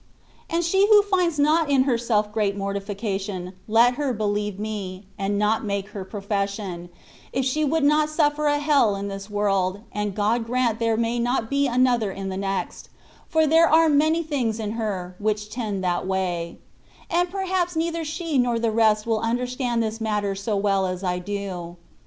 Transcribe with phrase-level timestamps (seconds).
[0.49, 5.63] And she who finds not in herself great mortification, let her believe me, and not
[5.63, 6.89] make her profession,
[7.31, 11.19] if she would not suflFer a hell in this world, and God srant there may
[11.19, 12.89] not be another ia the next,
[13.29, 16.57] for there are many things in her, which tend that way;
[17.07, 21.19] and perhaps neither she nor the rest will understand this matter so well as I
[21.19, 21.77] do.